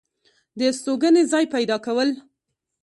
[0.59, 2.09] دا ستوګنې ځاے پېدا كول